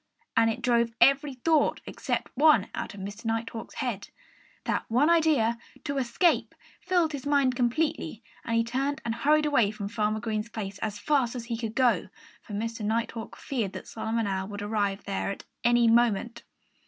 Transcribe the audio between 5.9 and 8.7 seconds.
escape filled his mind completely. And he